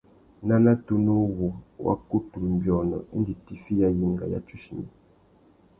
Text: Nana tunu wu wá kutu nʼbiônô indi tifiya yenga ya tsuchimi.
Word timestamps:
Nana 0.47 0.73
tunu 0.85 1.13
wu 1.37 1.47
wá 1.85 1.93
kutu 2.09 2.37
nʼbiônô 2.51 2.97
indi 3.15 3.33
tifiya 3.45 3.87
yenga 3.99 4.25
ya 4.33 4.39
tsuchimi. 4.45 4.87